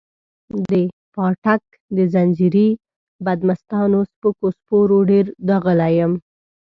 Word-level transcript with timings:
د 0.69 0.71
پاټک 1.13 1.61
د 1.95 1.97
ځنځیري 2.13 2.67
بدمستانو 3.25 3.99
سپکو 4.11 4.47
سپورو 4.57 4.97
ډېر 5.11 5.25
داغلی 5.47 5.91
یم. 5.99 6.13